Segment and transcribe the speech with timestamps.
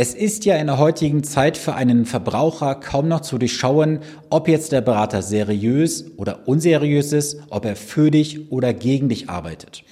[0.00, 3.98] Es ist ja in der heutigen Zeit für einen Verbraucher kaum noch zu durchschauen,
[4.30, 9.28] ob jetzt der Berater seriös oder unseriös ist, ob er für dich oder gegen dich
[9.28, 9.82] arbeitet.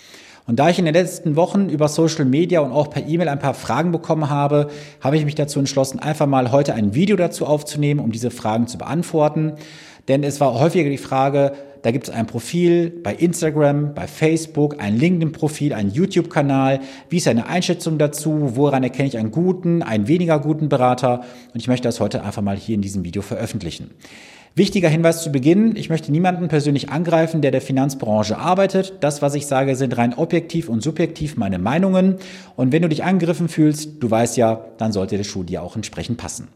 [0.46, 3.40] Und da ich in den letzten Wochen über Social Media und auch per E-Mail ein
[3.40, 4.68] paar Fragen bekommen habe,
[5.00, 8.68] habe ich mich dazu entschlossen, einfach mal heute ein Video dazu aufzunehmen, um diese Fragen
[8.68, 9.54] zu beantworten.
[10.06, 11.50] Denn es war häufiger die Frage,
[11.86, 16.80] da gibt es ein Profil bei Instagram, bei Facebook, ein LinkedIn-Profil, ein YouTube-Kanal.
[17.08, 18.56] Wie ist eine Einschätzung dazu?
[18.56, 21.20] Woran erkenne ich einen guten, einen weniger guten Berater?
[21.54, 23.92] Und ich möchte das heute einfach mal hier in diesem Video veröffentlichen.
[24.56, 28.94] Wichtiger Hinweis zu Beginn, ich möchte niemanden persönlich angreifen, der der Finanzbranche arbeitet.
[28.98, 32.16] Das, was ich sage, sind rein objektiv und subjektiv meine Meinungen.
[32.56, 35.76] Und wenn du dich angegriffen fühlst, du weißt ja, dann sollte der Schuh dir auch
[35.76, 36.48] entsprechend passen.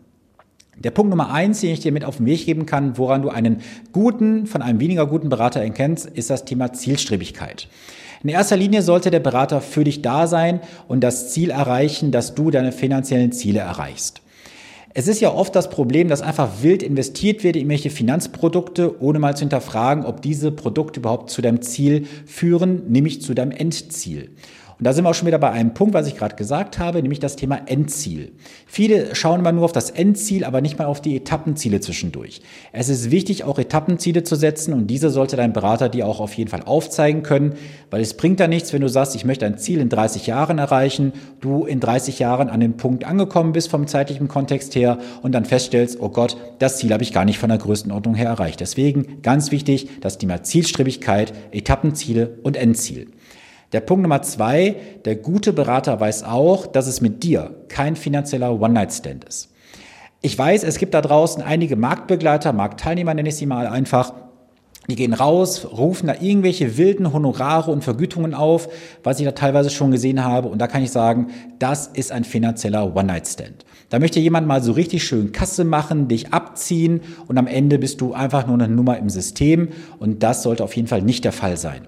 [0.83, 3.29] Der Punkt Nummer eins, den ich dir mit auf den Weg geben kann, woran du
[3.29, 3.61] einen
[3.93, 7.69] guten von einem weniger guten Berater erkennst, ist das Thema Zielstrebigkeit.
[8.23, 12.35] In erster Linie sollte der Berater für dich da sein und das Ziel erreichen, dass
[12.35, 14.23] du deine finanziellen Ziele erreichst.
[14.95, 19.18] Es ist ja oft das Problem, dass einfach wild investiert wird in irgendwelche Finanzprodukte, ohne
[19.18, 24.30] mal zu hinterfragen, ob diese Produkte überhaupt zu deinem Ziel führen, nämlich zu deinem Endziel.
[24.81, 27.03] Und da sind wir auch schon wieder bei einem Punkt, was ich gerade gesagt habe,
[27.03, 28.33] nämlich das Thema Endziel.
[28.67, 32.41] Viele schauen immer nur auf das Endziel, aber nicht mal auf die Etappenziele zwischendurch.
[32.73, 36.33] Es ist wichtig, auch Etappenziele zu setzen und diese sollte dein Berater dir auch auf
[36.33, 37.57] jeden Fall aufzeigen können,
[37.91, 40.57] weil es bringt da nichts, wenn du sagst, ich möchte ein Ziel in 30 Jahren
[40.57, 45.33] erreichen, du in 30 Jahren an dem Punkt angekommen bist vom zeitlichen Kontext her und
[45.33, 48.61] dann feststellst, oh Gott, das Ziel habe ich gar nicht von der Größenordnung her erreicht.
[48.61, 53.09] Deswegen ganz wichtig, das Thema Zielstrebigkeit, Etappenziele und Endziel.
[53.73, 58.60] Der Punkt Nummer zwei, der gute Berater weiß auch, dass es mit dir kein finanzieller
[58.60, 59.52] One-Night-Stand ist.
[60.23, 64.12] Ich weiß, es gibt da draußen einige Marktbegleiter, Marktteilnehmer nenne ich sie mal einfach,
[64.88, 68.69] die gehen raus, rufen da irgendwelche wilden Honorare und Vergütungen auf,
[69.04, 70.49] was ich da teilweise schon gesehen habe.
[70.49, 71.28] Und da kann ich sagen,
[71.60, 73.65] das ist ein finanzieller One-Night-Stand.
[73.88, 78.00] Da möchte jemand mal so richtig schön Kasse machen, dich abziehen und am Ende bist
[78.00, 79.69] du einfach nur eine Nummer im System.
[80.00, 81.87] Und das sollte auf jeden Fall nicht der Fall sein.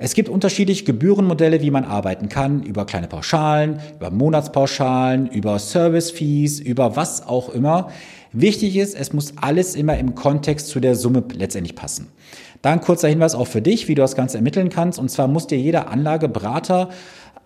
[0.00, 6.60] Es gibt unterschiedliche Gebührenmodelle, wie man arbeiten kann, über kleine Pauschalen, über Monatspauschalen, über Service-Fees,
[6.60, 7.90] über was auch immer.
[8.32, 12.12] Wichtig ist, es muss alles immer im Kontext zu der Summe letztendlich passen.
[12.62, 15.00] Da ein kurzer Hinweis auch für dich, wie du das Ganze ermitteln kannst.
[15.00, 16.90] Und zwar muss dir jeder Anlageberater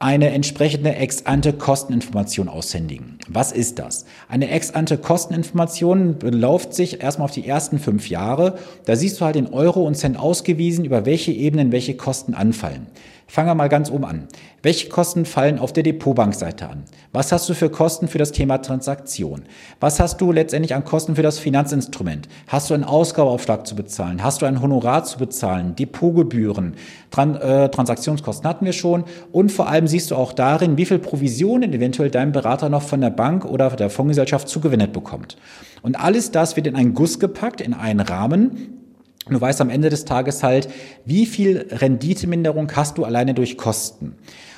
[0.02, 3.18] eine entsprechende Ex-ante-Kosteninformation aushändigen.
[3.28, 4.04] Was ist das?
[4.28, 8.58] Eine Ex-ante-Kosteninformation beläuft sich erstmal auf die ersten fünf Jahre.
[8.84, 12.88] Da siehst du halt in Euro und Cent ausgewiesen, über welche Ebenen welche Kosten anfallen.
[13.32, 14.28] Fangen wir mal ganz oben an.
[14.62, 16.84] Welche Kosten fallen auf der Depotbankseite an?
[17.12, 19.44] Was hast du für Kosten für das Thema Transaktion?
[19.80, 22.28] Was hast du letztendlich an Kosten für das Finanzinstrument?
[22.46, 24.22] Hast du einen Ausgabeaufschlag zu bezahlen?
[24.22, 25.74] Hast du ein Honorar zu bezahlen?
[25.76, 26.74] Depotgebühren?
[27.10, 29.04] Tran äh, Transaktionskosten hatten wir schon.
[29.32, 33.00] Und vor allem siehst du auch darin, wie viel Provisionen eventuell dein Berater noch von
[33.00, 35.38] der Bank oder der Fondsgesellschaft zugewendet bekommt.
[35.80, 38.81] Und alles das wird in einen Guss gepackt, in einen Rahmen,
[39.28, 40.68] Du weißt am Ende des Tages halt,
[41.04, 44.16] wie viel Renditeminderung hast du alleine durch Kosten.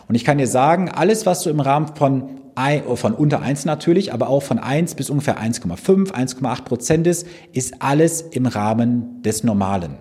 [0.08, 2.40] Und ich kann dir sagen, alles, was du im Rahmen von,
[2.94, 7.82] von unter eins natürlich, aber auch von eins bis ungefähr 1,5, 1,8 Prozent ist, ist
[7.82, 9.96] alles im Rahmen des Normalen.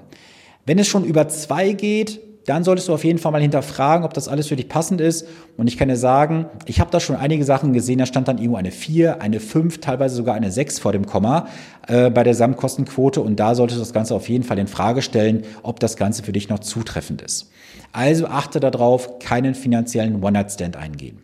[0.65, 4.13] Wenn es schon über zwei geht, dann solltest du auf jeden Fall mal hinterfragen, ob
[4.13, 5.27] das alles für dich passend ist.
[5.55, 8.37] Und ich kann dir sagen, ich habe da schon einige Sachen gesehen, da stand dann
[8.37, 11.47] irgendwo eine 4, eine 5, teilweise sogar eine 6 vor dem Komma
[11.87, 13.21] äh, bei der Gesamtkostenquote.
[13.21, 16.23] Und da solltest du das Ganze auf jeden Fall in Frage stellen, ob das Ganze
[16.23, 17.49] für dich noch zutreffend ist.
[17.91, 21.19] Also achte darauf, keinen finanziellen One-Night-Stand eingehen.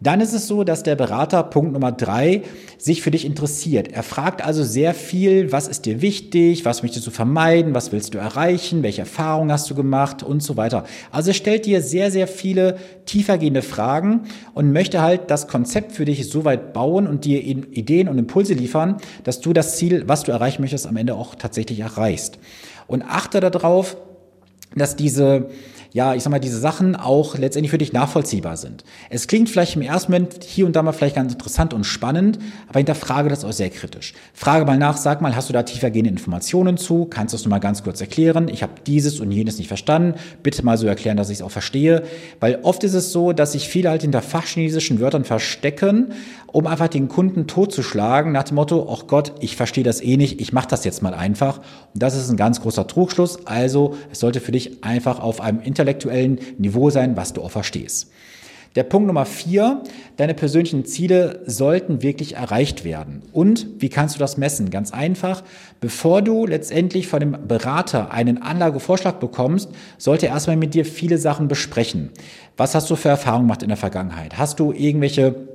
[0.00, 2.42] Dann ist es so, dass der Berater, Punkt Nummer drei,
[2.78, 3.92] sich für dich interessiert.
[3.92, 8.12] Er fragt also sehr viel, was ist dir wichtig, was möchtest du vermeiden, was willst
[8.12, 10.84] du erreichen, welche Erfahrungen hast du gemacht und so weiter.
[11.10, 14.22] Also er stellt dir sehr, sehr viele tiefergehende Fragen
[14.52, 18.54] und möchte halt das Konzept für dich so weit bauen und dir Ideen und Impulse
[18.54, 22.38] liefern, dass du das Ziel, was du erreichen möchtest, am Ende auch tatsächlich erreichst.
[22.86, 23.96] Und achte darauf,
[24.76, 25.48] dass diese
[25.94, 28.82] ja, ich sag mal, diese Sachen auch letztendlich für dich nachvollziehbar sind.
[29.10, 32.40] Es klingt vielleicht im ersten Moment hier und da mal vielleicht ganz interessant und spannend,
[32.68, 34.12] aber hinterfrage das auch sehr kritisch.
[34.32, 37.04] Frage mal nach, sag mal, hast du da tiefergehende Informationen zu?
[37.04, 38.48] Kannst du es mal ganz kurz erklären?
[38.48, 40.18] Ich habe dieses und jenes nicht verstanden.
[40.42, 42.02] Bitte mal so erklären, dass ich es auch verstehe.
[42.40, 46.12] Weil oft ist es so, dass sich viele halt hinter fachchinesischen Wörtern verstecken,
[46.48, 50.40] um einfach den Kunden totzuschlagen, nach dem Motto, ach Gott, ich verstehe das eh nicht,
[50.40, 51.58] ich mache das jetzt mal einfach.
[51.58, 53.46] Und das ist ein ganz großer Trugschluss.
[53.46, 57.50] Also es sollte für dich einfach auf einem Internet intellektuellen Niveau sein, was du auch
[57.50, 58.10] verstehst.
[58.74, 59.84] Der Punkt Nummer vier,
[60.16, 63.22] deine persönlichen Ziele sollten wirklich erreicht werden.
[63.32, 64.70] Und wie kannst du das messen?
[64.70, 65.44] Ganz einfach,
[65.80, 71.18] bevor du letztendlich von dem Berater einen Anlagevorschlag bekommst, sollte er erstmal mit dir viele
[71.18, 72.10] Sachen besprechen.
[72.56, 74.38] Was hast du für Erfahrungen gemacht in der Vergangenheit?
[74.38, 75.53] Hast du irgendwelche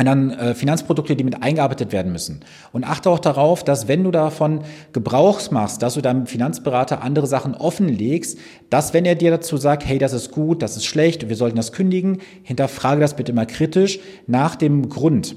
[0.00, 2.40] und dann äh, Finanzprodukte, die mit eingearbeitet werden müssen.
[2.72, 4.62] Und achte auch darauf, dass wenn du davon
[4.94, 8.38] Gebrauchs machst, dass du deinem Finanzberater andere Sachen offenlegst,
[8.70, 11.58] dass wenn er dir dazu sagt, hey, das ist gut, das ist schlecht, wir sollten
[11.58, 15.36] das kündigen, hinterfrage das bitte mal kritisch nach dem Grund.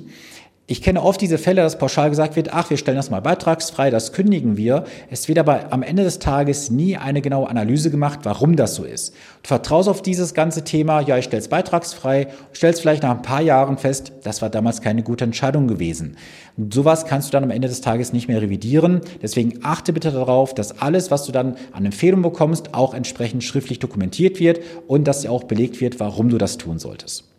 [0.65, 3.89] Ich kenne oft diese Fälle, dass pauschal gesagt wird, ach, wir stellen das mal beitragsfrei,
[3.89, 4.85] das kündigen wir.
[5.09, 8.85] Es wird aber am Ende des Tages nie eine genaue Analyse gemacht, warum das so
[8.85, 9.13] ist.
[9.41, 13.21] Du vertraust auf dieses ganze Thema, ja, ich stelle es beitragsfrei, stellst vielleicht nach ein
[13.21, 16.15] paar Jahren fest, das war damals keine gute Entscheidung gewesen.
[16.55, 19.01] Und sowas kannst du dann am Ende des Tages nicht mehr revidieren.
[19.21, 23.79] Deswegen achte bitte darauf, dass alles, was du dann an Empfehlungen bekommst, auch entsprechend schriftlich
[23.79, 27.32] dokumentiert wird und dass dir auch belegt wird, warum du das tun solltest.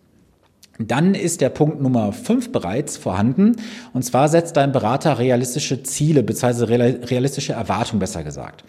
[0.78, 3.56] Dann ist der Punkt Nummer fünf bereits vorhanden.
[3.92, 6.64] Und zwar setzt dein Berater realistische Ziele bzw.
[7.04, 8.64] realistische Erwartungen besser gesagt.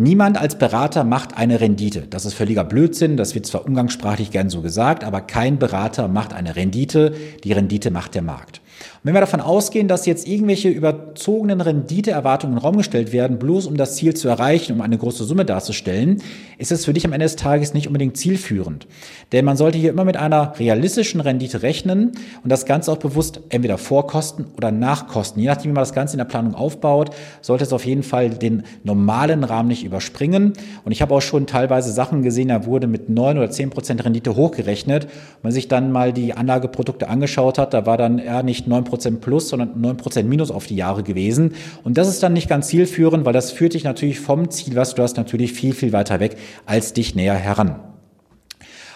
[0.00, 2.02] Niemand als Berater macht eine Rendite.
[2.08, 3.16] Das ist völliger Blödsinn.
[3.16, 7.14] Das wird zwar umgangssprachlich gern so gesagt, aber kein Berater macht eine Rendite.
[7.42, 8.60] Die Rendite macht der Markt.
[8.98, 13.38] Und wenn wir davon ausgehen, dass jetzt irgendwelche überzogenen Renditeerwartungen in den Raum gestellt werden,
[13.38, 16.20] bloß um das Ziel zu erreichen, um eine große Summe darzustellen,
[16.58, 18.88] ist es für dich am Ende des Tages nicht unbedingt zielführend.
[19.30, 22.12] Denn man sollte hier immer mit einer realistischen Rendite rechnen
[22.42, 25.40] und das Ganze auch bewusst entweder vorkosten oder nachkosten.
[25.40, 27.10] Je nachdem, wie man das Ganze in der Planung aufbaut,
[27.40, 30.54] sollte es auf jeden Fall den normalen Rahmen nicht überspringen.
[30.84, 34.04] Und ich habe auch schon teilweise Sachen gesehen, da wurde mit neun oder zehn Prozent
[34.04, 35.04] Rendite hochgerechnet.
[35.04, 35.12] Wenn
[35.44, 38.88] man sich dann mal die Anlageprodukte angeschaut hat, da war dann eher nicht 9%
[39.20, 41.54] plus, sondern 9% minus auf die Jahre gewesen.
[41.84, 44.94] Und das ist dann nicht ganz zielführend, weil das führt dich natürlich vom Ziel, was
[44.94, 46.36] du hast, natürlich viel, viel weiter weg
[46.66, 47.80] als dich näher heran.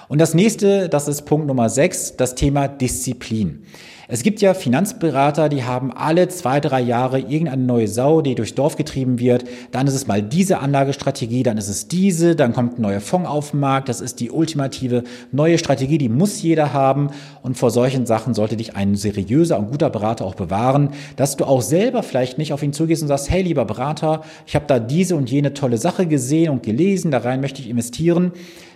[0.08, 3.64] Und das nächste, das ist Punkt Nummer 6, das Thema Disziplin.
[4.08, 8.54] Es gibt ja Finanzberater, die haben alle zwei, drei Jahre irgendeine neue Sau, die durchs
[8.54, 9.44] Dorf getrieben wird.
[9.70, 13.28] Dann ist es mal diese Anlagestrategie, dann ist es diese, dann kommt ein neuer Fonds
[13.28, 13.88] auf den Markt.
[13.88, 17.10] Das ist die ultimative neue Strategie, die muss jeder haben.
[17.42, 21.44] Und vor solchen Sachen sollte dich ein seriöser und guter Berater auch bewahren, dass du
[21.44, 24.80] auch selber vielleicht nicht auf ihn zugehst und sagst, hey lieber Berater, ich habe da
[24.80, 28.32] diese und jene tolle Sache gesehen und gelesen, da rein möchte ich investieren.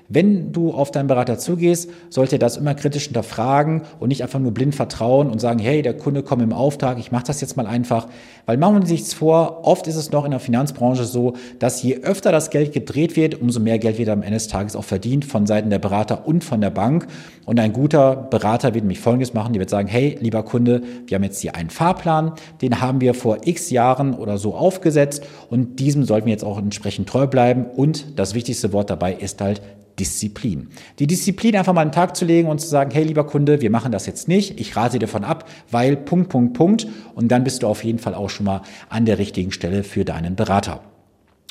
[0.08, 4.38] Wenn du auf deinen Berater zugehst, sollte er das immer kritisch hinterfragen und nicht einfach
[4.38, 7.56] nur blind vertrauen und sagen, hey, der Kunde kommt im Auftrag, ich mache das jetzt
[7.56, 8.06] mal einfach.
[8.46, 11.96] Weil machen wir nichts vor, oft ist es noch in der Finanzbranche so, dass je
[12.02, 15.24] öfter das Geld gedreht wird, umso mehr Geld wird am Ende des Tages auch verdient
[15.24, 17.06] von Seiten der Berater und von der Bank.
[17.44, 21.16] Und ein guter Berater wird nämlich Folgendes machen, die wird sagen, hey, lieber Kunde, wir
[21.16, 22.32] haben jetzt hier einen Fahrplan,
[22.62, 26.58] den haben wir vor x Jahren oder so aufgesetzt und diesem sollten wir jetzt auch
[26.58, 27.66] entsprechend treu bleiben.
[27.66, 29.60] Und das wichtigste Wort dabei ist halt
[29.98, 30.68] Disziplin.
[30.98, 33.70] Die Disziplin einfach mal einen Tag zu legen und zu sagen, hey lieber Kunde, wir
[33.70, 36.86] machen das jetzt nicht, ich rate dir davon ab, weil Punkt, Punkt, Punkt.
[37.14, 40.04] Und dann bist du auf jeden Fall auch schon mal an der richtigen Stelle für
[40.04, 40.80] deinen Berater.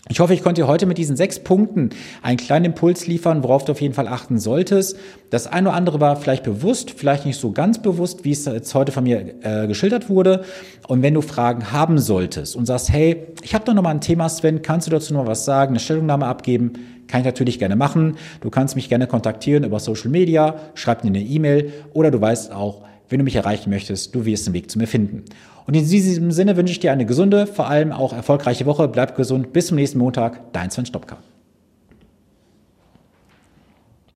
[0.08, 1.90] Ich hoffe, ich konnte dir heute mit diesen sechs Punkten
[2.22, 4.98] einen kleinen Impuls liefern, worauf du auf jeden Fall achten solltest.
[5.32, 8.76] Das eine oder andere war vielleicht bewusst, vielleicht nicht so ganz bewusst, wie es jetzt
[8.76, 10.44] heute von mir äh, geschildert wurde.
[10.88, 14.02] Und wenn du Fragen haben solltest und sagst, hey, ich habe da noch mal ein
[14.02, 16.74] Thema, Sven, kannst du dazu noch was sagen, eine Stellungnahme abgeben?
[17.08, 18.18] Kann ich natürlich gerne machen.
[18.42, 22.52] Du kannst mich gerne kontaktieren über Social Media, schreib mir eine E-Mail oder du weißt
[22.52, 25.24] auch, wenn du mich erreichen möchtest, du wirst den Weg zu mir finden.
[25.66, 28.88] Und in diesem Sinne wünsche ich dir eine gesunde, vor allem auch erfolgreiche Woche.
[28.88, 29.52] Bleib gesund.
[29.54, 30.54] Bis zum nächsten Montag.
[30.54, 31.18] Dein Sven Stopka.